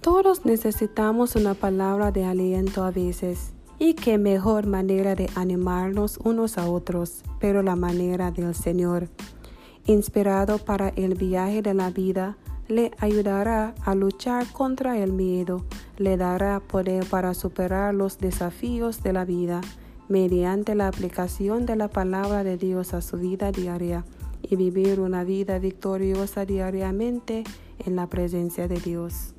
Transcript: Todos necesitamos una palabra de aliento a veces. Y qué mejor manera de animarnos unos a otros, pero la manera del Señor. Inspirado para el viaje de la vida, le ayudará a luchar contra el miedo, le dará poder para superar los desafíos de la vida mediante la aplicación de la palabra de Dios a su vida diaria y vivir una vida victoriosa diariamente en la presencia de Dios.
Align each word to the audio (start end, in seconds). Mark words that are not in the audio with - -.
Todos 0.00 0.46
necesitamos 0.46 1.36
una 1.36 1.52
palabra 1.52 2.10
de 2.10 2.24
aliento 2.24 2.84
a 2.84 2.90
veces. 2.90 3.52
Y 3.78 3.92
qué 3.92 4.16
mejor 4.16 4.66
manera 4.66 5.14
de 5.14 5.28
animarnos 5.34 6.18
unos 6.24 6.56
a 6.56 6.70
otros, 6.70 7.22
pero 7.38 7.62
la 7.62 7.76
manera 7.76 8.30
del 8.30 8.54
Señor. 8.54 9.08
Inspirado 9.84 10.56
para 10.56 10.88
el 10.88 11.16
viaje 11.16 11.60
de 11.60 11.74
la 11.74 11.90
vida, 11.90 12.38
le 12.66 12.92
ayudará 12.98 13.74
a 13.84 13.94
luchar 13.94 14.50
contra 14.52 14.96
el 14.96 15.12
miedo, 15.12 15.66
le 15.98 16.16
dará 16.16 16.60
poder 16.60 17.04
para 17.04 17.34
superar 17.34 17.92
los 17.92 18.16
desafíos 18.16 19.02
de 19.02 19.12
la 19.12 19.26
vida 19.26 19.60
mediante 20.08 20.74
la 20.74 20.88
aplicación 20.88 21.66
de 21.66 21.76
la 21.76 21.88
palabra 21.88 22.42
de 22.42 22.56
Dios 22.56 22.94
a 22.94 23.02
su 23.02 23.18
vida 23.18 23.52
diaria 23.52 24.06
y 24.42 24.56
vivir 24.56 24.98
una 24.98 25.24
vida 25.24 25.58
victoriosa 25.58 26.46
diariamente 26.46 27.44
en 27.78 27.96
la 27.96 28.06
presencia 28.06 28.66
de 28.66 28.80
Dios. 28.80 29.34